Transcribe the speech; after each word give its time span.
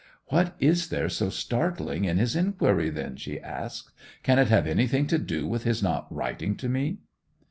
'What 0.29 0.55
is 0.59 0.89
there 0.89 1.09
so 1.09 1.29
startling 1.29 2.05
in 2.05 2.17
his 2.17 2.35
inquiry 2.35 2.89
then?' 2.89 3.17
she 3.17 3.39
asked. 3.39 3.91
'Can 4.23 4.39
it 4.39 4.47
have 4.47 4.65
anything 4.65 5.05
to 5.05 5.19
do 5.19 5.45
with 5.45 5.63
his 5.63 5.83
not 5.83 6.11
writing 6.11 6.55
to 6.55 6.67
me? 6.67 6.97